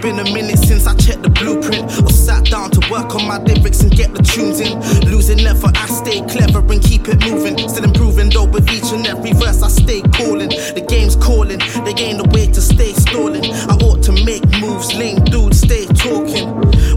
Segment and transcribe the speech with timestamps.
[0.00, 3.38] been a minute since I checked the blueprint or sat down to work on my
[3.38, 4.80] lyrics and get the tunes in.
[5.10, 7.58] Losing never, I stay clever and keep it moving.
[7.68, 10.48] Still improving though with each and every verse I stay calling.
[10.48, 13.44] The game's calling, they ain't a way to stay stalling.
[13.44, 16.48] I ought to make moves, lame dudes stay talking.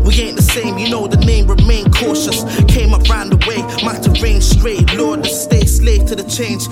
[0.03, 2.43] We ain't the same, you know the name, remain cautious.
[2.71, 4.93] Came up round the way, my terrain straight.
[4.95, 6.67] Lord, stay slave to the change.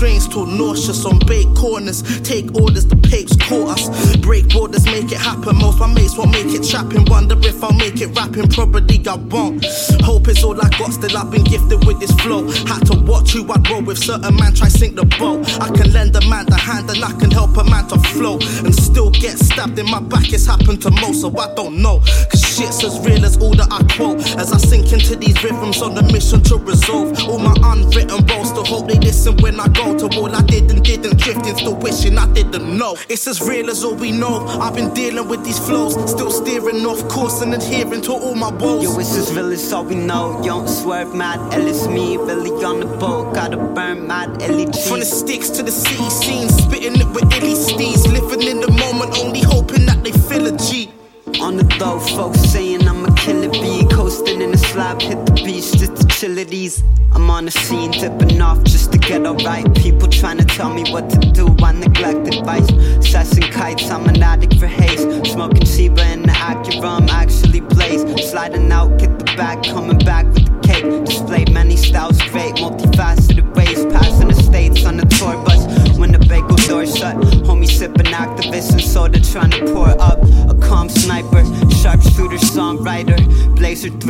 [0.00, 2.00] Strains till nauseous on bait corners.
[2.22, 4.16] Take orders, the papes caught us.
[4.16, 5.58] Break borders, make it happen.
[5.58, 7.04] Most my mates won't make it trapping.
[7.04, 8.48] Wonder if I'll make it rapping.
[8.48, 9.62] Probably I won't.
[10.00, 12.48] Hope is all I got, still I've been gifted with this flow.
[12.64, 13.98] Had to watch who I'd roll with.
[13.98, 15.44] Certain man try sink the boat.
[15.60, 18.38] I can lend a man the hand and I can help a man to flow.
[18.64, 22.00] And still get stabbed in my back, it's happened to most, so I don't know.
[22.32, 24.20] Cause shit's as real as all that I quote.
[24.36, 28.52] As I sink into these rhythms on a mission to resolve all my unwritten roles.
[28.52, 31.76] To hope they listen when I go to all I did and didn't drifting, still
[31.76, 32.96] wishing I didn't know.
[33.08, 34.46] It's as real as all we know.
[34.60, 38.50] I've been dealing with these flows, still steering off course and adhering to all my
[38.50, 38.84] woes.
[38.84, 40.38] Yo, it's as real as all we know.
[40.38, 43.34] You don't swerve, mad Ellis, me, really on the boat.
[43.34, 44.76] Gotta burn mad LED.
[44.88, 48.70] From the sticks to the city scene, spitting it with illy steeds, living in the
[48.70, 50.90] moment, only hoping that they feel a G.
[51.38, 53.86] On the though, folks saying I'm a killer bee.
[53.90, 56.82] Coasting in the slab, hit the beach, just the chillities.
[57.12, 59.66] I'm on the scene, tipping off just to get alright.
[59.76, 62.68] People trying to tell me what to do, I neglect advice.
[63.06, 65.02] Sassing kites, I'm an addict for haze.
[65.30, 68.02] Smoking Sheba in the Acura, I'm actually blaze.
[68.30, 71.04] Sliding out, get the bag, coming back with the cake.
[71.06, 72.99] Display many styles, great, multifaceted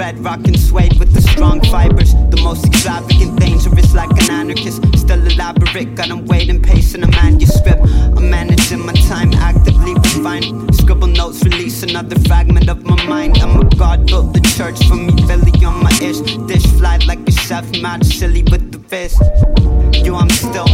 [0.01, 2.15] thread, rocking suede with the strong fibers.
[2.31, 4.81] The most extravagant, dangerous like an anarchist.
[4.99, 7.83] Still elaborate, got him waiting, pacing a manuscript.
[8.17, 10.75] I'm managing my time, actively refined.
[10.75, 13.37] Scribble notes, release another fragment of my mind.
[13.39, 16.21] I'm a god, built the church for me, Billy on my ish.
[16.49, 19.21] Dish fly like a chef, mad silly with the fist.
[20.03, 20.70] Yo, I'm still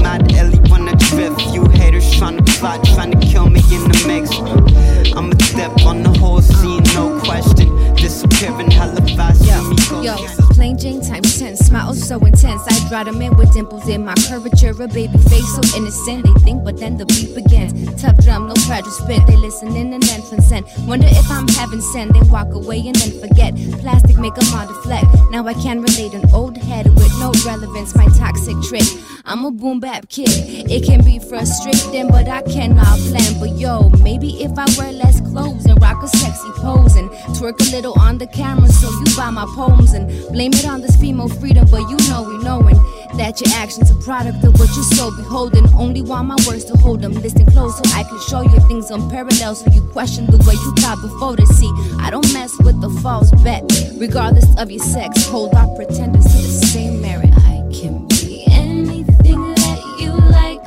[13.04, 14.70] in with dimples in my curvature.
[14.70, 16.24] A baby face so innocent.
[16.24, 18.00] They think, but then the beat begins.
[18.00, 19.26] Tough drum, no to spit.
[19.26, 20.66] They listening and then transcend.
[20.86, 22.10] Wonder if I'm having sin.
[22.12, 23.54] They walk away and then forget.
[23.80, 25.06] Plastic make them all deflect.
[25.30, 27.94] Now I can relate an old head with no relevance.
[27.94, 28.88] My toxic trick.
[29.28, 30.28] I'm a boom bap kid.
[30.70, 33.40] It can be frustrating, but I cannot plan.
[33.40, 37.60] But yo, maybe if I wear less clothes and rock a sexy pose and twerk
[37.60, 40.94] a little on the camera, so you buy my poems and blame it on this
[40.96, 41.66] female freedom.
[41.68, 42.76] But you know we knowing
[43.18, 45.66] that your actions a product of what you're so beholden.
[45.74, 47.12] Only want my words to hold them.
[47.14, 50.72] Listen close so I can show you things unparalleled, so you question the way you
[50.76, 51.72] thought before to see.
[51.98, 53.64] I don't mess with the false bet,
[53.98, 55.26] regardless of your sex.
[55.26, 57.25] Hold our pretenders to the same merit.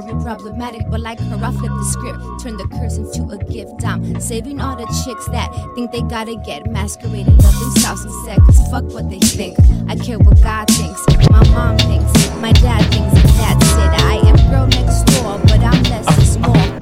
[0.00, 3.84] story problematic, but like her, I flip the script, turn the curse into a gift.
[3.84, 8.70] I'm saving all the chicks that think they gotta get masqueraded, love themselves instead, cause
[8.70, 9.58] fuck what they think.
[9.88, 13.92] I care what God thinks, my mom thinks, my dad thinks, and that's it.
[14.06, 16.80] I am girl next door, but I'm less is more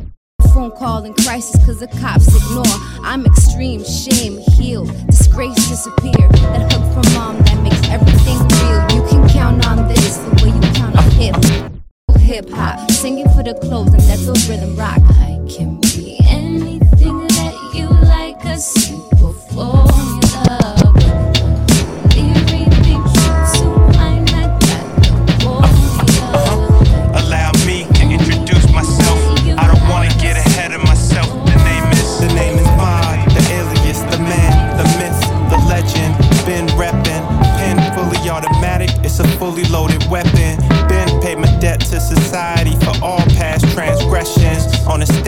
[0.55, 2.65] phone call in crisis cause the cops ignore.
[3.05, 6.29] I'm extreme, shame, heal, disgrace, disappear.
[6.33, 8.81] That hug from mom that makes everything real.
[8.97, 11.78] You can count on this the way you count on hip.
[12.29, 15.01] Hip hop, singing for the clothes and that's a rhythm rock.
[15.17, 19.98] I can be anything that you like, a simple formula.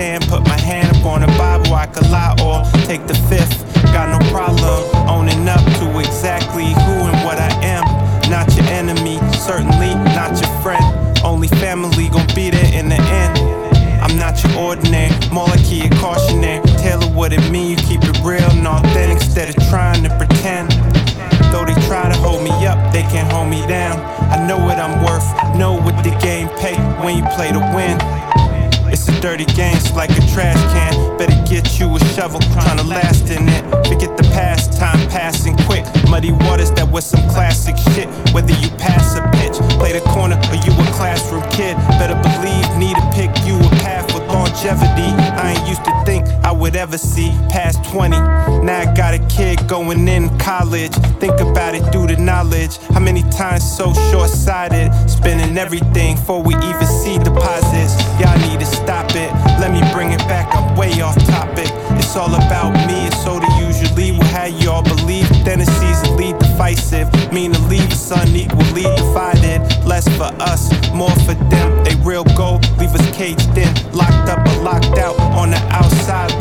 [0.00, 3.82] Stand, put my hand up on the Bible, I could lie or take the fifth.
[3.93, 4.90] Got no problem
[47.91, 48.17] 20.
[48.65, 50.93] Now I got a kid going in college.
[51.19, 52.79] Think about it through the knowledge.
[52.95, 54.93] How many times so short sighted?
[55.09, 57.95] Spending everything before we even see deposits.
[58.21, 59.31] Y'all need to stop it.
[59.61, 61.69] Let me bring it back, I'm way off topic.
[61.99, 65.29] It's all about me, and so do usually will have you all believe.
[65.45, 69.61] Then Tendencies lead divisive, mean to leave us unequally divided.
[69.85, 71.85] Less for us, more for them.
[71.85, 73.10] They real gold, leave us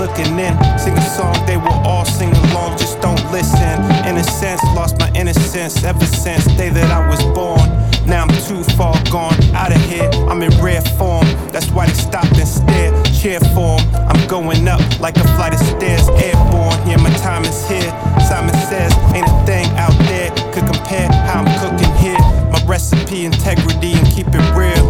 [0.10, 0.56] looking in.
[0.80, 3.80] Sing a song, they will all sing along, just don't listen.
[4.08, 7.70] In a sense, lost my innocence ever since day that I was born.
[8.08, 10.10] Now I'm too far gone, out of here.
[10.30, 11.26] I'm in rare form.
[11.52, 12.94] That's why they stopped and stared.
[13.14, 14.10] Cheer for 'em.
[14.10, 16.78] I'm going up like a flight of stairs, airborne.
[16.88, 17.92] Yeah, my time is here.
[18.28, 22.20] Simon says, ain't a thing out there could compare how I'm cooking here.
[22.52, 24.86] My recipe, integrity, and keep it real.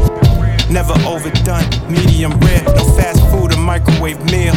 [0.69, 2.63] Never overdone, medium rare.
[2.63, 4.55] No fast food or microwave meal.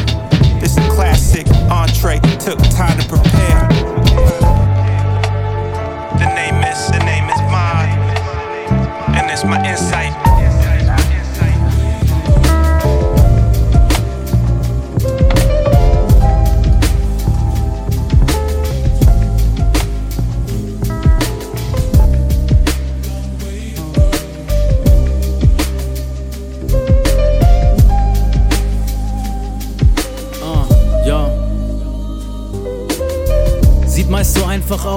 [0.62, 3.68] This a classic entree, took time to prepare.
[6.20, 7.98] The name is, the name is mine.
[9.18, 10.31] And it's my insight.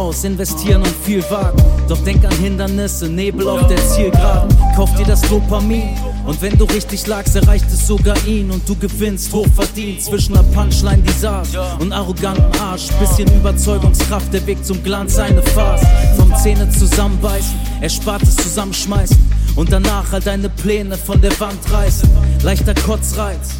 [0.06, 1.62] So einfach aus, investieren und viel wagen.
[1.88, 4.56] Doch denk an Hindernisse, Nebel auf der Zielgeraden.
[4.76, 5.98] Kauf dir das Dopamin.
[6.26, 8.52] Und wenn du richtig lagst, erreicht es sogar ihn.
[8.52, 11.50] Und du gewinnst hochverdient zwischen der Punchline, die saß
[11.80, 12.88] und arroganten Arsch.
[13.00, 15.86] Bisschen Überzeugungskraft, der Weg zum Glanz, eine Farce.
[16.18, 19.18] Vom Zähne zusammenbeißen, erspartes zusammenschmeißen.
[19.56, 22.10] Und danach all deine Pläne von der Wand reißen.
[22.44, 23.58] Leichter Kotzreiz.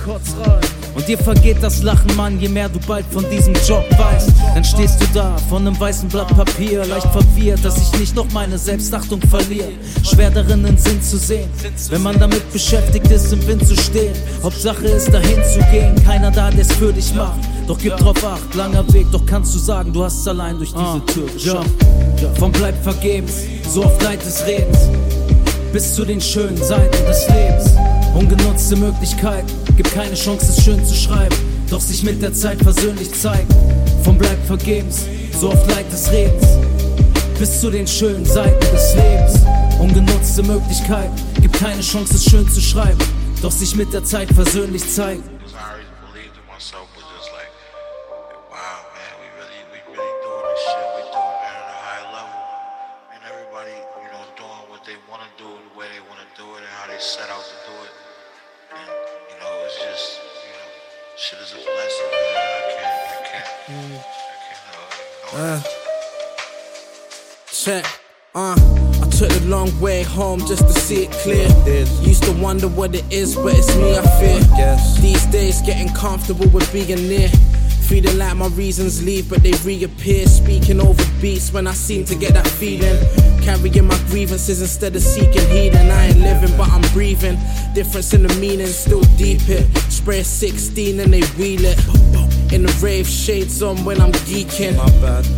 [0.96, 4.32] Und dir vergeht das Lachen, Mann, je mehr du bald von diesem Job weißt.
[4.54, 8.32] Dann stehst du da von einem weißen Blatt Papier, leicht verwirrt, dass ich nicht noch
[8.32, 9.74] meine Selbstachtung verliere.
[10.04, 11.50] Schwer darin den Sinn zu sehen,
[11.90, 14.14] wenn man damit beschäftigt ist, im Wind zu stehen.
[14.42, 17.40] Hauptsache ist dahin zu gehen, keiner da, der es für dich macht.
[17.68, 20.72] Doch gib drauf acht, langer Weg, doch kannst du sagen, du hast es allein durch
[20.72, 21.70] diese Tür geschafft.
[22.40, 23.34] Vom Bleib vergebens,
[23.68, 24.78] so oft Leid des Redens
[25.74, 27.74] bis zu den schönen Seiten des Lebens.
[28.14, 29.44] Ungenutzte Möglichkeit,
[29.76, 31.36] gibt keine Chance, es schön zu schreiben,
[31.70, 33.48] doch sich mit der Zeit versöhnlich zeigen.
[34.04, 35.06] Vom Bleib vergebens,
[35.40, 36.46] so oft Leid des Redens,
[37.40, 39.42] bis zu den schönen Seiten des Lebens.
[39.80, 41.10] Ungenutzte Möglichkeit,
[41.42, 43.00] gibt keine Chance, es schön zu schreiben,
[43.42, 45.35] doch sich mit der Zeit versöhnlich zeigen.
[69.80, 71.48] Way home just to see it clear.
[72.02, 74.42] Used to wonder what it is, but it's me I fear.
[75.02, 77.30] These days, getting comfortable with being near.
[77.88, 80.26] Feeling like my reasons leave, but they reappear.
[80.26, 82.98] Speaking over beats when I seem to get that feeling.
[83.44, 85.92] Carrying my grievances instead of seeking healing.
[85.92, 87.38] I ain't living, but I'm breathing.
[87.74, 89.68] Difference in the meaning, still deep it.
[89.92, 91.78] Spray 16 and they wheel it.
[92.52, 94.76] In the rave, shades on when I'm geeking.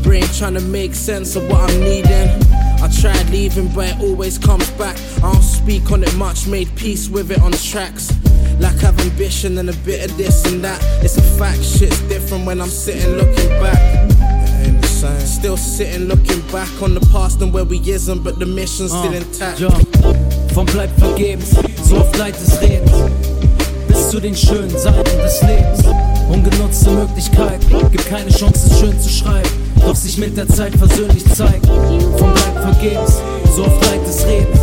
[0.03, 2.66] Brain trying to make sense of what I'm needing.
[2.81, 4.97] I tried leaving, but it always comes back.
[5.17, 8.11] I don't speak on it much, made peace with it on tracks.
[8.59, 10.79] Lack of ambition and a bit of this and that.
[11.03, 14.07] It's a fact, shit's different when I'm sitting looking back.
[15.25, 19.13] Still sitting looking back on the past and where we isn't, but the mission's still
[19.13, 19.59] uh, intact.
[19.59, 19.69] Ja,
[20.53, 21.51] vom Bleib vergebens,
[21.83, 22.91] so oft Leid des Redens,
[23.87, 25.83] bis zu den schönen Seiten des Lebens.
[26.27, 29.47] Ungenutzte Möglichkeit, gibt keine Chance, es schön zu schreiben,
[29.85, 31.67] doch sich mit der Zeit versöhnlich zeigen.
[32.17, 33.21] Vom Bleib vergebens,
[33.55, 34.59] so oft Leid des Redens,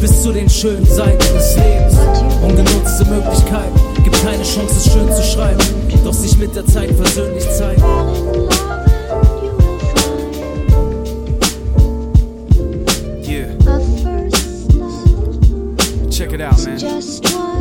[0.00, 1.94] bis zu den schönen Seiten des Lebens.
[2.42, 5.58] Ungenutzte Möglichkeit, gibt keine Chance, es schön zu schreiben,
[6.04, 7.82] doch sich mit der Zeit versöhnlich zeigen.
[13.26, 13.48] Yeah,
[16.10, 17.53] check it out, man.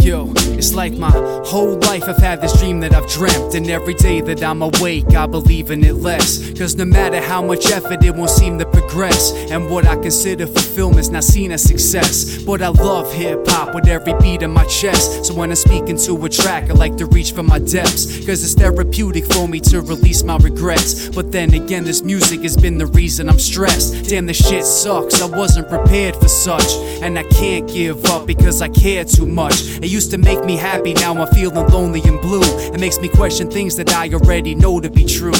[0.00, 1.10] Yo, it's like my
[1.44, 3.54] whole life I've had this dream that I've dreamt.
[3.54, 6.50] And every day that I'm awake, I believe in it less.
[6.58, 9.32] Cause no matter how much effort, it won't seem to progress.
[9.50, 12.42] And what I consider fulfillment's not seen as success.
[12.42, 15.24] But I love hip hop with every beat in my chest.
[15.24, 18.24] So when I speak into a track, I like to reach for my depths.
[18.26, 21.08] Cause it's therapeutic for me to release my regrets.
[21.08, 24.08] But then again, this music has been the reason I'm stressed.
[24.08, 25.22] Damn, this shit sucks.
[25.22, 26.74] I wasn't prepared for such.
[27.02, 29.54] And I can't give up because I care too much.
[29.82, 32.42] It used to make me happy, now I'm feeling lonely and blue.
[32.74, 35.32] It makes me question things that I already know to be true.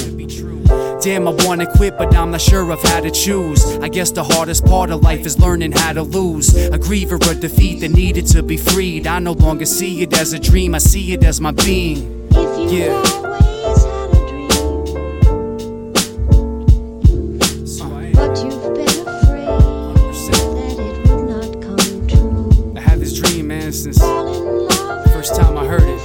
[1.03, 3.65] Damn, I wanna quit, but I'm not sure of how to choose.
[3.79, 6.55] I guess the hardest part of life is learning how to lose.
[6.55, 9.07] A grief or a defeat that needed to be freed.
[9.07, 12.29] I no longer see it as a dream, I see it as my being.
[12.69, 13.03] Yeah.
[18.13, 19.47] But you've been afraid
[20.29, 22.75] that it would not come true.
[22.77, 26.00] I had this dream, man, since Fall in love the first time I heard it.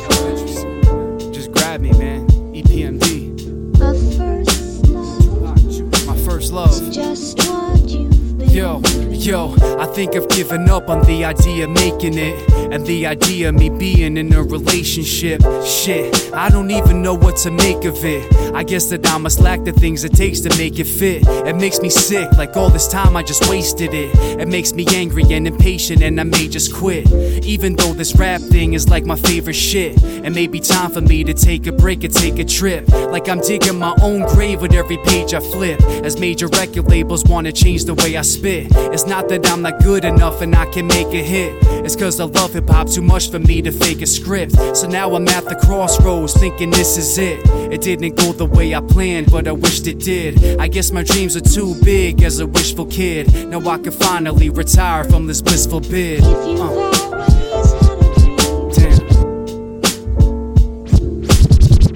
[9.96, 12.36] Think I've given up on the idea of making it.
[12.70, 15.42] And the idea of me being in a relationship.
[15.64, 18.54] Shit, I don't even know what to make of it.
[18.54, 21.24] I guess that I must lack the things it takes to make it fit.
[21.26, 24.14] It makes me sick, like all this time I just wasted it.
[24.42, 27.10] It makes me angry and impatient, and I may just quit.
[27.46, 30.04] Even though this rap thing is like my favorite shit.
[30.04, 32.86] It may be time for me to take a break and take a trip.
[32.90, 35.82] Like I'm digging my own grave with every page I flip.
[36.04, 38.68] As major record labels wanna change the way I spit.
[38.94, 41.54] It's not that I'm not good enough and I can make a hit.
[41.86, 44.54] It's cause I love hip hop too much for me to fake a script.
[44.76, 47.40] So now I'm at the crossroads thinking this is it.
[47.72, 50.60] It didn't go the way I planned, but I wished it did.
[50.60, 53.32] I guess my dreams are too big as a wishful kid.
[53.48, 56.24] Now I can finally retire from this blissful bid.
[56.24, 58.38] Uh, always had a dream,
[58.74, 59.06] damn.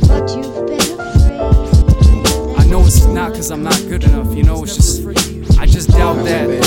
[0.08, 2.56] but you've been afraid.
[2.56, 5.08] I know it's not cause I'm not good enough, you know, it's just.
[5.60, 6.59] I just doubt that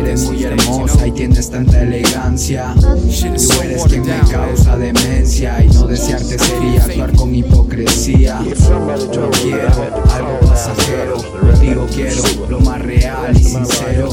[0.00, 2.74] eres muy hermosa y tienes tanta elegancia.
[2.74, 8.40] Tú eres quien me causa demencia y no desearte sería actuar con hipocresía.
[8.40, 9.68] No quiero
[10.12, 14.08] algo pasajero, contigo quiero lo más real y sincero.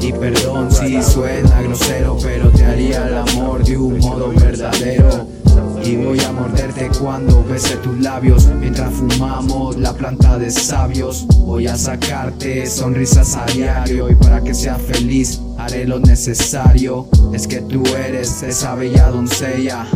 [0.00, 5.41] Y perdón si suena grosero, pero te haría el amor de un modo verdadero.
[5.84, 11.66] Y voy a morderte cuando bese tus labios Mientras fumamos la planta de sabios Voy
[11.66, 17.60] a sacarte sonrisas a diario Y para que seas feliz haré lo necesario Es que
[17.62, 19.86] tú eres esa bella doncella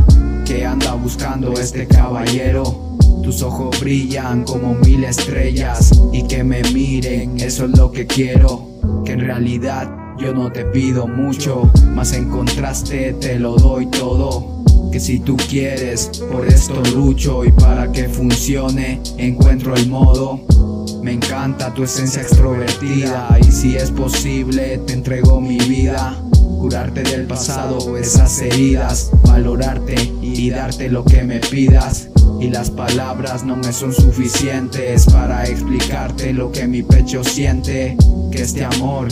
[0.44, 2.86] Que anda buscando este caballero
[3.26, 8.68] tus ojos brillan como mil estrellas y que me miren, eso es lo que quiero.
[9.04, 14.64] Que en realidad yo no te pido mucho, mas en contraste te lo doy todo.
[14.90, 20.40] Que si tú quieres, por esto lucho y para que funcione encuentro el modo.
[21.02, 26.20] Me encanta tu esencia extrovertida y si es posible te entrego mi vida.
[26.58, 32.08] Curarte del pasado, esas heridas, valorarte y darte lo que me pidas.
[32.40, 37.96] Y las palabras no me son suficientes para explicarte lo que mi pecho siente.
[38.32, 39.08] Que este amor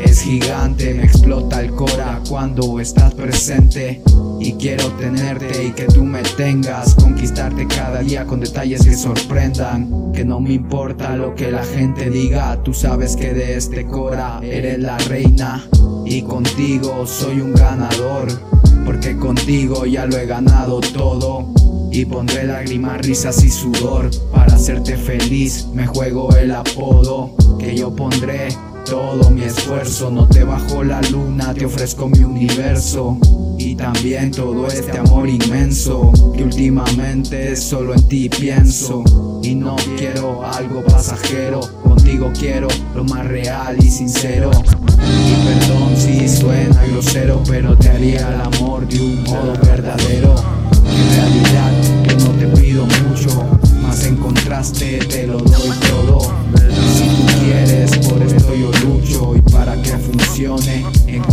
[0.00, 4.02] es gigante, me explota el cora cuando estás presente.
[4.40, 10.12] Y quiero tenerte y que tú me tengas, conquistarte cada día con detalles que sorprendan.
[10.14, 14.40] Que no me importa lo que la gente diga, tú sabes que de este cora
[14.42, 15.62] eres la reina.
[16.06, 18.28] Y contigo soy un ganador,
[18.86, 21.52] porque contigo ya lo he ganado todo.
[21.92, 27.92] Y pondré lágrimas, risas y sudor Para hacerte feliz me juego el apodo Que yo
[27.96, 28.46] pondré
[28.84, 33.18] todo mi esfuerzo No te bajo la luna, te ofrezco mi universo.
[33.58, 39.04] Y también todo este amor inmenso Que últimamente solo en ti pienso.
[39.42, 44.50] Y no quiero algo pasajero Contigo quiero lo más real y sincero.
[44.50, 50.34] Y perdón si suena grosero Pero te haría el amor de un modo verdadero.
[50.90, 51.72] En realidad
[52.08, 56.39] yo no te pido mucho, más en contraste te lo doy todo.
[58.54, 60.84] Yo lucho y para que funcione
[61.18, 61.29] modo.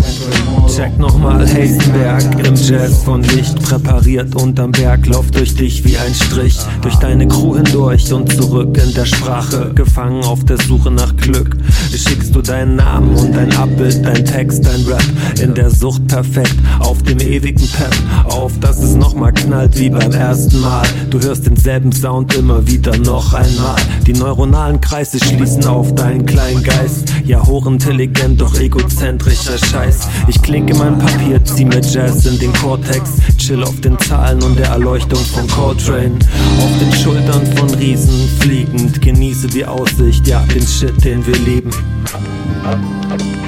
[0.78, 6.14] Check nochmal Hastenberg im Jazz von Licht präpariert unterm Berg lauf durch dich wie ein
[6.14, 11.16] Strich durch deine Crew hindurch und zurück in der Sprache gefangen auf der Suche nach
[11.16, 11.58] Glück.
[11.90, 15.04] Schickst du deinen Namen und dein Abbild dein Text dein Rap
[15.42, 20.12] in der Sucht perfekt auf dem ewigen Pep auf dass es nochmal knallt wie beim
[20.12, 20.86] ersten Mal.
[21.10, 23.78] Du hörst denselben Sound immer wieder noch einmal.
[24.06, 27.14] Die neuronalen Kreise schließen auf deinen kleinen Geist.
[27.26, 33.14] Ja hochintelligent doch egozentrischer Scheiß ich klinke mein Papier Zieh mir Jazz in den Cortex,
[33.38, 36.20] chill auf den Zahlen und der Erleuchtung von Coltrane.
[36.60, 41.72] Auf den Schultern von Riesen fliegend, genieße die Aussicht, ja, den Shit, den wir lieben.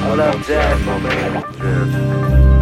[0.08, 0.80] What up, Jazz,
[1.60, 2.59] Scattered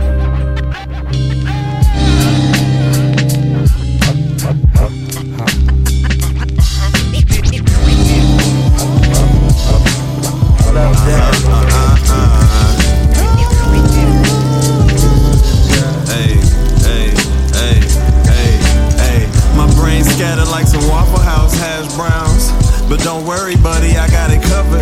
[20.57, 22.49] like some Waffle House hash browns.
[22.89, 24.81] But don't worry, buddy, I got it covered.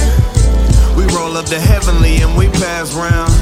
[0.95, 3.33] We roll up the heavenly and we pass round.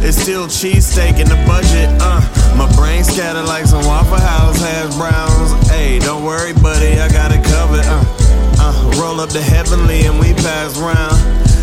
[0.00, 2.24] It's still cheesesteak in the budget, uh.
[2.56, 5.52] My brain scattered like some Waffle House hash browns.
[5.68, 8.00] Hey, don't worry, buddy, I got it covered, uh.
[8.56, 11.20] Uh, roll up the heavenly and we pass round.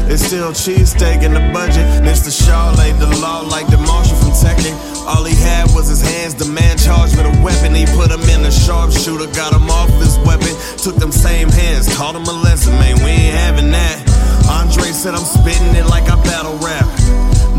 [0.10, 1.86] It's still cheesesteak in the budget.
[2.02, 2.34] Mr.
[2.34, 4.74] Shaw laid the law like the marshal from Tekken.
[5.06, 6.34] All he had was his hands.
[6.34, 7.76] The man charged with a weapon.
[7.76, 10.50] He put him in a sharpshooter, got him off his weapon.
[10.78, 12.98] Took them same hands, taught him a lesson, man.
[13.06, 14.02] We ain't having that.
[14.50, 16.90] Andre said I'm spitting it like I battle rap.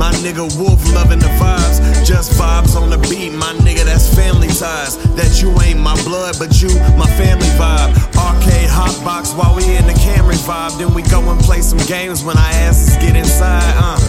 [0.01, 1.77] My nigga Wolf loving the vibes,
[2.07, 3.35] just vibes on the beat.
[3.37, 4.97] My nigga, that's family ties.
[5.13, 7.93] That you ain't my blood, but you my family vibe.
[8.17, 10.79] Arcade hotbox while we in the Camry vibe.
[10.79, 13.61] Then we go and play some games when our asses get inside.
[13.77, 14.01] Uh,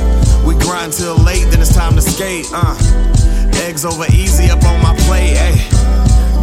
[0.47, 2.47] we grind till late, then it's time to skate.
[2.53, 2.71] Uh,
[3.67, 5.35] eggs over easy up on my plate.
[5.35, 5.59] Ayy.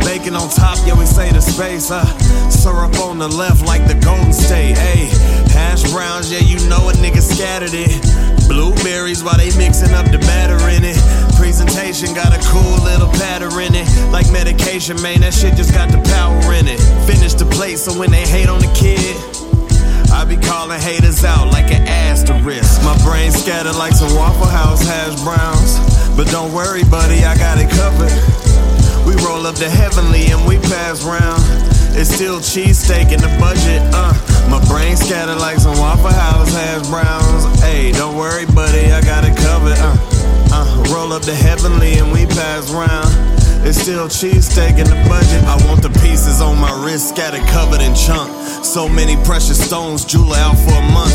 [0.05, 2.05] Bacon on top, yeah, we say the space, uh.
[2.51, 5.09] Syrup on the left like the Golden State, ayy.
[5.49, 7.97] Hash browns, yeah, you know a nigga scattered it.
[8.49, 10.97] Blueberries while they mixing up the batter in it.
[11.37, 13.87] Presentation got a cool little patter in it.
[14.11, 16.81] Like medication, man, that shit just got the power in it.
[17.07, 19.15] Finish the plate, so when they hate on the kid,
[20.11, 22.83] I be calling haters out like an asterisk.
[22.83, 25.79] My brain scattered like some Waffle House hash browns.
[26.17, 28.11] But don't worry, buddy, I got it covered.
[29.07, 31.78] We roll up the heavenly and we pass round.
[31.97, 34.13] It's still cheesesteak in the budget, uh.
[34.49, 37.61] My brain scattered like some Waffle House hash browns.
[37.61, 39.97] Hey, don't worry, buddy, I got it covered, uh.
[40.51, 43.38] Uh, roll up the heavenly and we pass round.
[43.67, 45.43] It's still cheesesteak in the budget.
[45.45, 48.31] I want the pieces on my wrist scattered, covered in chunk.
[48.65, 51.15] So many precious stones, jeweler out for a month.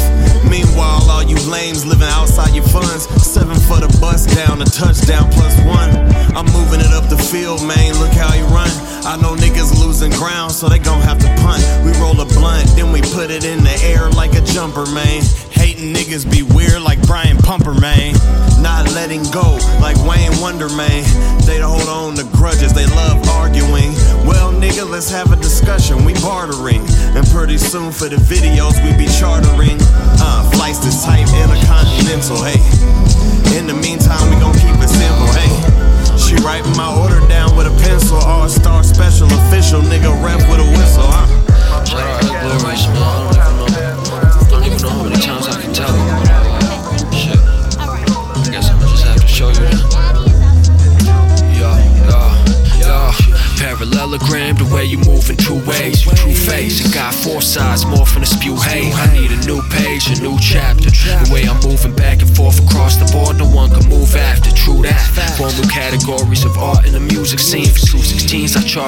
[0.49, 3.07] Meanwhile, all you lames living outside your funds.
[3.23, 5.91] Seven for the bus down, a touchdown plus one.
[6.35, 7.93] I'm moving it up the field, man.
[7.99, 8.69] Look how he run.
[9.05, 11.63] I know niggas losing ground, so they gon' have to punt.
[11.83, 15.21] We roll a blunt, then we put it in the air like a jumper, man.
[15.51, 18.13] Hating niggas be weird like Brian Pumper, man.
[18.61, 21.03] Not letting go like Wayne Wonder, man.
[21.45, 23.93] They hold on to grudges, they love arguing.
[24.27, 26.05] Well, nigga, let's have a discussion.
[26.05, 26.85] We bartering.
[27.15, 29.77] And pretty soon for the videos we be chartering.
[30.19, 32.59] Uh, flights to type intercontinental, hey.
[33.57, 35.53] In the meantime, we gon' keep it simple, hey.
[36.17, 38.17] She writing my order down with a pencil.
[38.17, 40.42] All star special official, nigga rep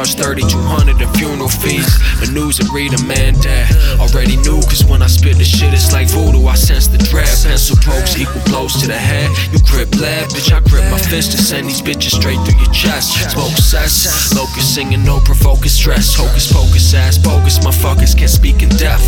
[0.05, 1.94] charge 3200 in funeral fees.
[2.75, 6.47] Read a man that already knew, cause when I spit the shit, it's like voodoo.
[6.47, 7.27] I sense the dread.
[7.43, 9.31] Pencil pokes equal blows to the head.
[9.51, 12.71] You grip lead, bitch, I grip my fist to send these bitches straight through your
[12.71, 13.31] chest.
[13.31, 16.15] Smoke cess, locust singing, no provoking stress.
[16.15, 19.03] Hocus pocus, ass bogus, fuckers can't speak in death.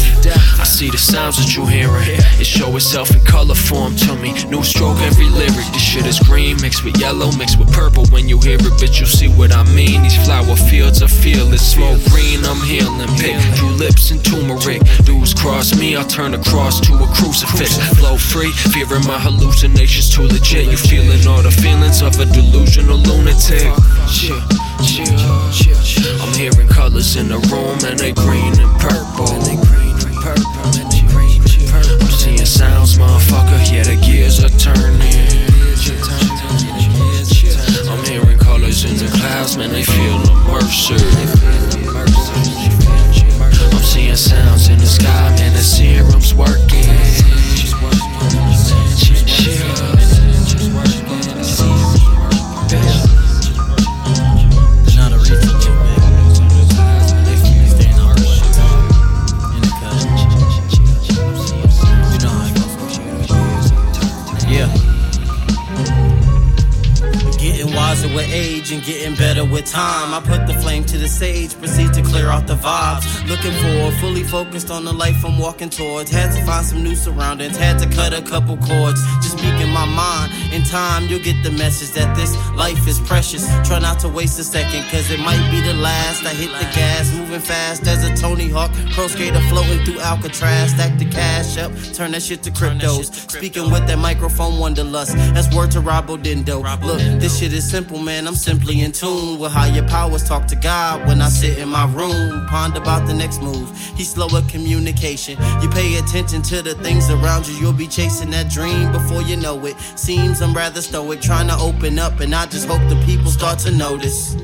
[0.59, 2.07] I see the sounds that you hearing.
[2.39, 4.31] It show itself in color form to me.
[4.47, 5.67] New stroke every lyric.
[5.73, 8.05] This shit is green mixed with yellow, mixed with purple.
[8.07, 10.03] When you hear it, bitch, you'll see what I mean.
[10.03, 11.73] These flower fields are fearless.
[11.73, 13.06] Smoke green, I'm healing.
[15.47, 17.77] Cross me, I'll turn a cross to a crucifix.
[17.97, 20.65] Flow free, fearing my hallucinations too legit.
[20.67, 23.71] You feeling all the feelings of a delusional lunatic.
[24.11, 24.35] Shit,
[24.83, 25.07] shit,
[25.55, 26.21] shit.
[26.21, 29.31] I'm hearing colors in the room and they green and purple.
[32.01, 33.71] I'm seeing sounds, motherfucker.
[33.71, 35.15] Yeah, the gears are turning.
[37.87, 39.71] I'm hearing colors in the clouds, man.
[39.71, 40.99] They feel immersive.
[41.47, 41.66] I'm
[44.15, 45.53] sounds in the sky, man.
[45.53, 47.16] The serum's working.
[68.87, 70.13] Getting better with time.
[70.13, 73.05] I put the flame to the sage, proceed to clear out the vibes.
[73.27, 76.09] Looking forward, fully focused on the life I'm walking towards.
[76.09, 79.01] Had to find some new surroundings, had to cut a couple cords.
[79.37, 80.31] Speaking my mind.
[80.53, 83.45] In time, you'll get the message that this life is precious.
[83.67, 86.25] Try not to waste a second, cause it might be the last.
[86.25, 88.71] I hit the gas, moving fast as a Tony Hawk.
[88.93, 90.71] Pro skater floating through Alcatraz.
[90.71, 93.29] Stack the cash up, turn that shit to cryptos.
[93.29, 95.13] Speaking with that microphone wonderlust.
[95.33, 96.63] That's word to Robo Dindo.
[96.81, 98.27] Look, this shit is simple, man.
[98.27, 100.23] I'm simply in tune with higher powers.
[100.23, 102.47] Talk to God when I sit in my room.
[102.47, 103.69] Ponder about the next move.
[103.95, 105.37] He's slow at communication.
[105.61, 107.55] You pay attention to the things around you.
[107.55, 109.75] You'll be chasing that dream before you know it.
[109.95, 113.59] Seems I'm rather stoic, trying to open up, and I just hope the people start
[113.59, 114.35] to notice.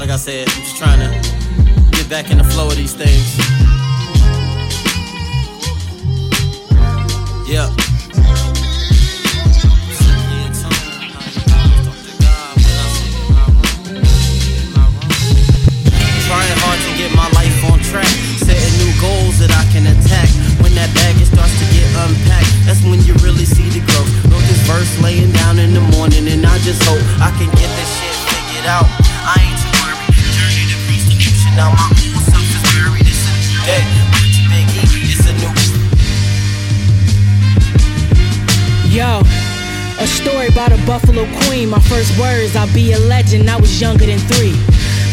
[0.00, 3.36] Like I said, I'm just trying to get back in the flow of these things.
[7.46, 7.89] Yeah.
[42.80, 43.50] Be a legend.
[43.50, 44.69] I was younger than three.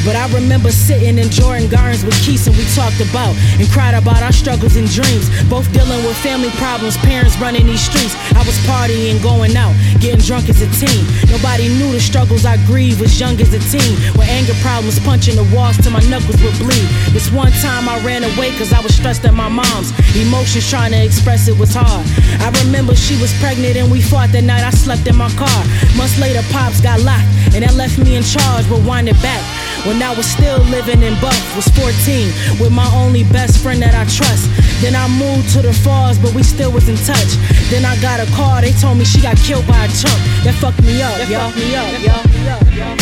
[0.08, 3.92] But I remember sitting in Jordan Gardens with Keith and we talked about and cried
[3.92, 5.28] about our struggles and dreams.
[5.52, 8.16] Both dealing with family problems, parents running these streets.
[8.32, 11.04] I was partying, going out, getting drunk as a teen.
[11.28, 14.00] Nobody knew the struggles I grieved was young as a teen.
[14.16, 16.88] With anger problems, punching the walls till my knuckles would bleed.
[17.12, 19.92] This one time I ran away cause I was stressed at my mom's.
[20.16, 22.08] Emotions trying to express it was hard.
[22.40, 25.62] I remember she was pregnant and we fought that night I slept in my car.
[26.00, 29.44] Months later, Pops got locked and that left me in charge, rewind it back.
[29.88, 33.96] When I was still living in Buff, was 14, with my only best friend that
[33.96, 34.52] I trust.
[34.82, 37.40] Then I moved to the falls, but we still was in touch.
[37.72, 40.20] Then I got a call, they told me she got killed by a chump.
[40.44, 41.40] That fucked me up, That yo.
[41.40, 41.88] fucked me up.
[42.04, 42.97] Yo,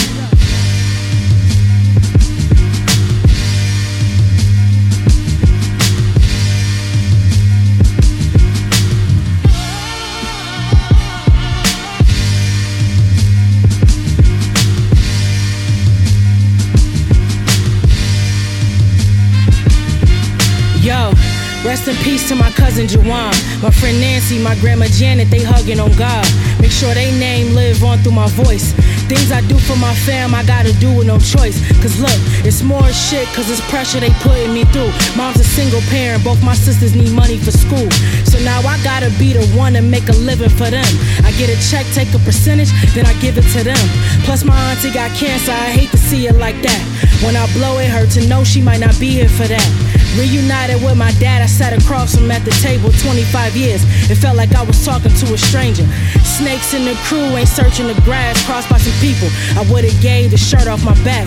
[21.86, 25.80] rest in peace to my cousin Jawan, my friend Nancy, my grandma Janet, they hugging
[25.80, 26.26] on God.
[26.60, 28.74] Make sure they name live on through my voice.
[29.08, 31.60] Things I do for my fam, I gotta do with no choice.
[31.82, 34.91] Cause look, it's more shit, cause it's pressure they putting me through.
[35.15, 37.89] Mom's a single parent, both my sisters need money for school.
[38.26, 40.89] So now I gotta be the one to make a living for them.
[41.24, 43.86] I get a check, take a percentage, then I give it to them.
[44.26, 46.82] Plus, my auntie got cancer, I hate to see it like that.
[47.26, 49.66] When I blow it, hurt to know she might not be here for that.
[50.14, 53.82] Reunited with my dad, I sat across him at the table 25 years.
[54.14, 55.90] It felt like I was talking to a stranger.
[56.22, 59.28] Snakes in the crew ain't searching the grass, crossed by some people.
[59.58, 61.26] I would've gave the shirt off my back.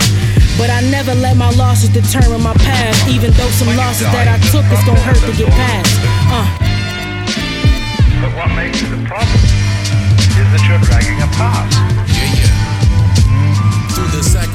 [0.55, 2.95] But I never let my losses determine my path.
[3.11, 5.91] Even though some losses that I took is gonna hurt to get past.
[6.31, 6.47] Uh.
[8.23, 9.43] But what makes it a problem
[10.39, 11.75] is that you're dragging a past.
[12.15, 12.58] Yeah, yeah.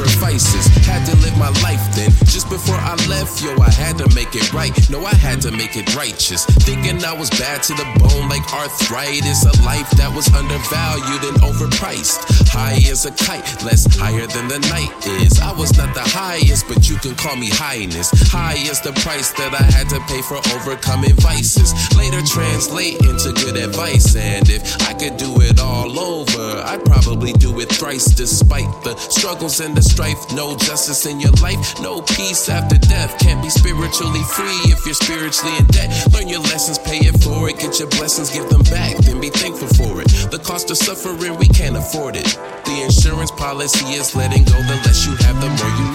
[0.05, 2.11] Sacrifices, had to live my life then.
[2.29, 4.73] Just before I left, yo, I had to make it right.
[4.91, 6.45] No, I had to make it righteous.
[6.45, 9.45] Thinking I was bad to the bone like arthritis.
[9.47, 12.21] A life that was undervalued and overpriced.
[12.53, 15.41] High as a kite, less higher than the night is.
[15.41, 18.11] I was not the highest, but you can call me highness.
[18.31, 21.73] High is the price that I had to pay for overcoming vices.
[21.97, 24.15] Later translate into good advice.
[24.17, 28.97] And if I could do it all over, I'd probably do it thrice despite the
[28.97, 30.19] struggles and the strife.
[30.35, 33.17] No justice in your life, no peace after death.
[33.21, 35.89] Can't be spiritually free if you're spiritually in debt.
[36.13, 37.59] Learn your lessons, pay it for it.
[37.59, 40.09] Get your blessings, give them back, then be thankful for it.
[40.31, 42.27] The cost of suffering, we can't afford it.
[42.67, 44.59] The insurance policy is letting go.
[44.67, 45.87] The less you have, the more you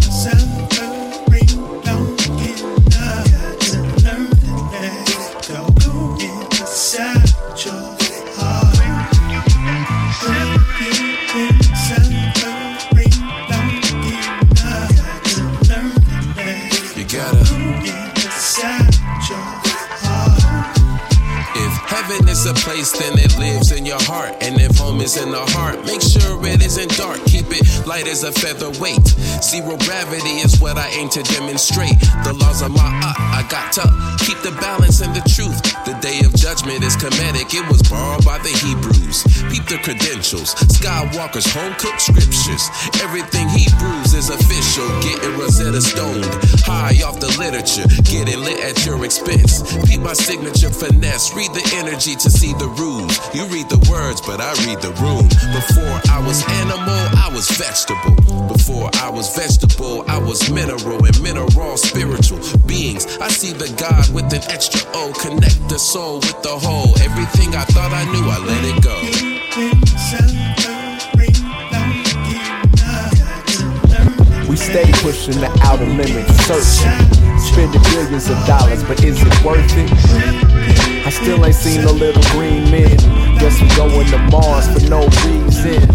[0.00, 0.05] know.
[22.46, 24.34] A place, then it lives in your heart.
[24.40, 27.22] And if home is in the heart, make sure it isn't dark.
[27.26, 28.72] Keep it light as a feather.
[28.72, 29.06] featherweight.
[29.42, 31.98] Zero gravity is what I aim to demonstrate.
[32.24, 33.84] The laws of my uh, I got to
[34.24, 35.60] keep the balance and the truth.
[35.84, 39.22] The day of judgment is comedic, it was borrowed by the Hebrews.
[39.50, 42.70] Peep the credentials, Skywalker's home cooked scriptures.
[43.02, 44.88] Everything Hebrews is official,
[45.46, 46.24] getting Rosetta stoned.
[46.64, 49.62] High off the literature, getting lit at your expense.
[49.86, 53.18] Peep my signature finesse, read the energy to see the rules.
[53.34, 55.28] You read the words, but I read the room.
[55.54, 58.14] Before I was animal, I was vegetable.
[58.48, 63.06] Before I was vegetable, I was mineral and mineral spiritual beings.
[63.18, 66.98] I see the God with an extra O, connect the soul with the whole.
[67.00, 70.45] Everything I thought I knew, I let it go.
[74.56, 79.70] We stay pushing the outer limits, searching, spending billions of dollars, but is it worth
[79.76, 79.92] it?
[81.06, 82.96] I still ain't seen no little green men.
[83.38, 85.86] Guess we going to Mars for no reason.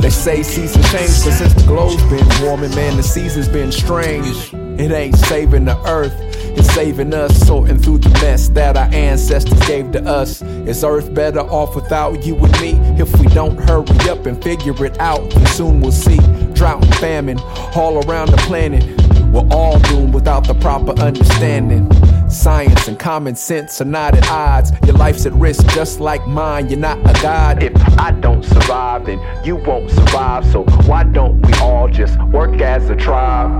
[0.00, 4.54] They say seasons change, but since the globe's been warming, man, the season's been strange.
[4.80, 6.14] It ain't saving the earth,
[6.56, 10.40] it's saving us, sorting through the mess that our ancestors gave to us.
[10.40, 12.78] Is earth better off without you and me?
[12.98, 16.18] If we don't hurry up and figure it out, soon we'll see
[16.56, 17.38] drought and famine
[17.76, 18.84] all around the planet.
[19.32, 21.90] We're all doomed without the proper understanding.
[22.30, 24.72] Science and common sense are not at odds.
[24.84, 26.68] Your life's at risk just like mine.
[26.68, 27.62] You're not a god.
[27.62, 30.44] If I don't survive, then you won't survive.
[30.50, 33.50] So why don't we all just work as a tribe?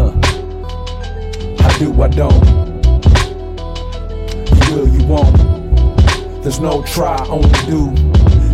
[0.00, 0.10] Uh,
[1.60, 2.44] I do, I don't.
[4.54, 6.42] You will, you won't.
[6.42, 7.94] There's no try, only do.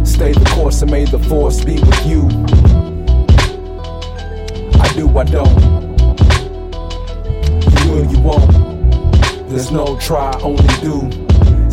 [0.04, 2.79] Stay the course and may the force be with you.
[5.00, 5.62] Do, I don't.
[7.72, 9.48] You will, you won't.
[9.48, 11.29] There's no try, only do.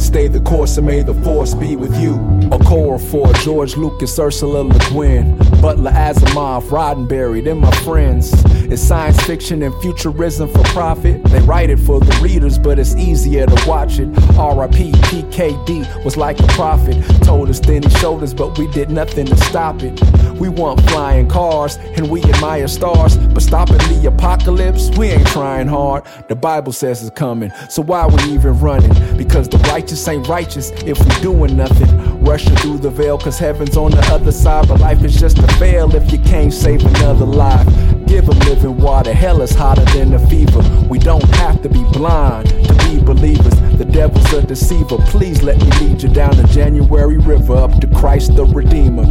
[0.07, 2.15] Stay the course and may the force be with you.
[2.53, 8.31] A core for George Lucas, Ursula Le Guin, Butler Asimov, Roddenberry, them my friends.
[8.71, 11.21] It's science fiction and futurism for profit.
[11.25, 14.07] They write it for the readers, but it's easier to watch it.
[14.37, 14.91] R.I.P.
[14.91, 17.03] PKD was like a prophet.
[17.23, 20.01] Told us then he showed us, but we did nothing to stop it.
[20.39, 25.67] We want flying cars and we admire stars, but stopping the apocalypse, we ain't trying
[25.67, 26.03] hard.
[26.29, 28.93] The Bible says it's coming, so why we even running?
[29.17, 32.21] Because the righteous ain't righteous if we doing nothing.
[32.21, 35.47] Rushing through the veil, cause heaven's on the other side, but life is just a
[35.53, 37.65] fail if you can't save another life.
[38.05, 40.62] Give them living water, hell is hotter than the fever.
[40.89, 43.55] We don't have to be blind to be believers.
[43.77, 44.97] The devil's a deceiver.
[45.07, 49.03] Please let me lead you down the January River up to Christ the Redeemer.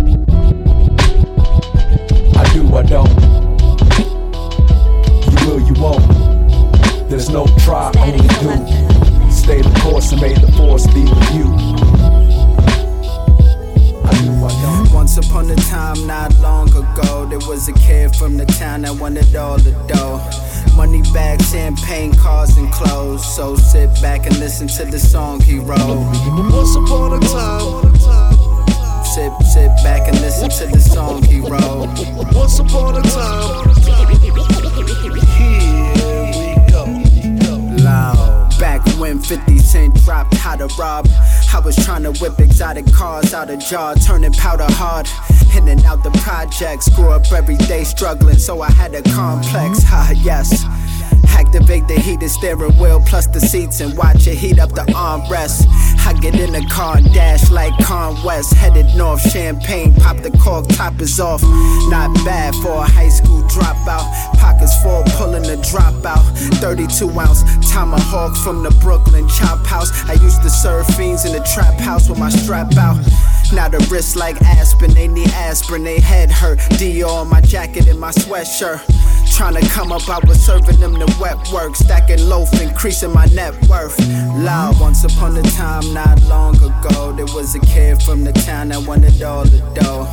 [2.36, 3.08] I do, I don't.
[5.32, 7.08] You will, you won't.
[7.08, 8.85] There's no try, only do.
[9.46, 11.46] Stay the course and may the force be with you.
[14.92, 18.96] Once upon a time, not long ago, there was a kid from the town that
[19.00, 20.20] wanted all the dough.
[20.74, 23.24] Money bags, champagne, cars, and clothes.
[23.36, 25.78] So sit back and listen to the song he wrote.
[26.50, 27.94] Once upon a time.
[29.04, 32.34] Sit, sit back and listen to the song he wrote.
[32.34, 34.65] Once upon a time.
[39.26, 41.08] 50 Cent dropped How to Rob,
[41.52, 45.08] I was trying to whip exotic cars out of jar, turning powder hard.
[45.56, 49.82] In and out the projects, grew up every day struggling, so I had a complex.
[49.82, 50.64] Ha, yes.
[51.36, 55.66] Activate the heated steering wheel plus the seats and watch it heat up the armrest.
[56.06, 59.20] I get in the car and dash like Con West, headed north.
[59.30, 61.42] Champagne, pop the cork, top is off.
[61.90, 64.06] Not bad for a high school dropout.
[64.38, 66.24] Pockets full, pulling the dropout.
[66.60, 69.90] 32 ounce tomahawk from the Brooklyn chop house.
[70.08, 72.96] I used to serve fiends in the trap house with my strap out.
[73.52, 76.58] Now the wrist like Aspen, they need aspirin, they head hurt.
[76.78, 78.80] Dior on my jacket and my sweatshirt.
[79.36, 83.26] Trying to come up, I was serving them the wet work, stacking loaf, increasing my
[83.26, 83.98] net worth.
[84.34, 88.68] Loud, once upon a time, not long ago, there was a kid from the town
[88.68, 90.08] that wanted all the dough.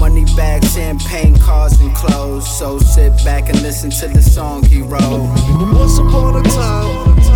[0.00, 2.48] Money bags, champagne, cars, and clothes.
[2.58, 5.28] So sit back and listen to the song he wrote.
[5.74, 7.31] Once upon a time.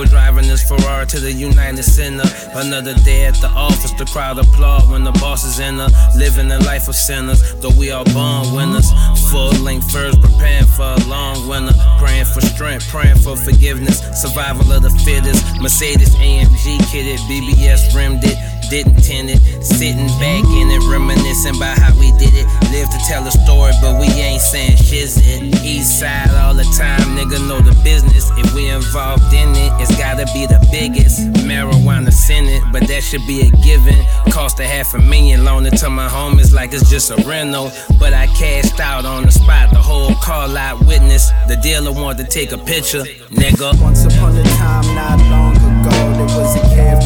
[0.00, 2.24] Michael driving his Ferrari to the United Center.
[2.54, 5.88] Another day at the office, the crowd applaud when the boss is in her.
[6.16, 8.90] Living the life of sinners, though we all born winners.
[9.30, 11.74] Full length first, preparing for a long winter.
[11.98, 14.00] Praying for strength, praying for forgiveness.
[14.20, 15.44] Survival of the fittest.
[15.60, 18.49] Mercedes AMG kitted, BBS rimmed it.
[18.70, 19.42] Didn't tend it.
[19.62, 22.46] Sitting back in it, reminiscing about how we did it.
[22.70, 25.42] Live to tell a story, but we ain't saying shizzit.
[25.64, 28.30] East side all the time, nigga know the business.
[28.38, 31.20] If we involved in it, it's gotta be the biggest.
[31.44, 33.98] Marijuana Senate, but that should be a given.
[34.30, 37.72] Cost a half a million, loan it to my homies like it's just a rental.
[37.98, 41.30] But I cashed out on the spot, the whole car lot witness.
[41.48, 43.02] The dealer wanted to take a picture,
[43.34, 43.80] nigga.
[43.82, 47.02] Once upon a time, not long ago, there was a kid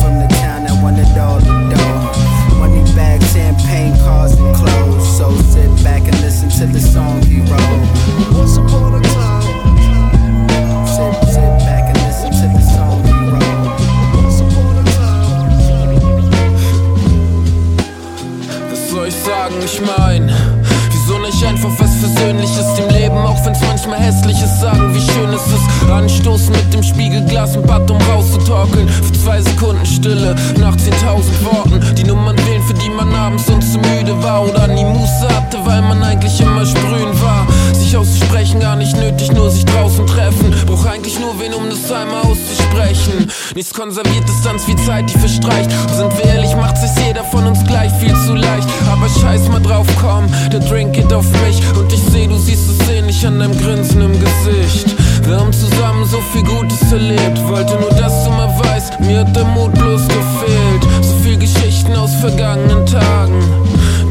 [62.29, 63.43] vergangenen Tagen.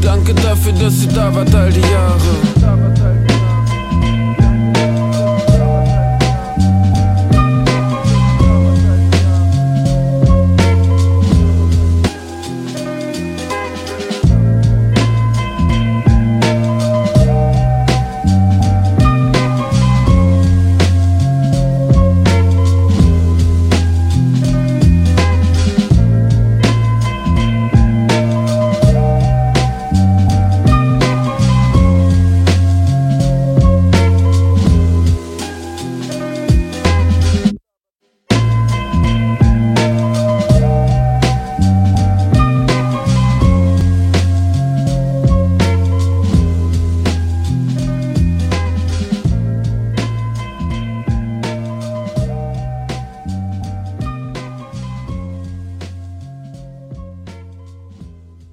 [0.00, 2.53] Danke dafür, dass ihr da wart all die Jahre.